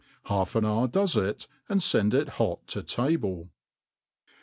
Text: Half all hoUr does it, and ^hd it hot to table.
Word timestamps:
Half 0.23 0.55
all 0.55 0.63
hoUr 0.63 0.91
does 0.91 1.15
it, 1.15 1.45
and 1.69 1.79
^hd 1.79 2.15
it 2.15 2.27
hot 2.29 2.65
to 2.69 2.81
table. 2.81 3.51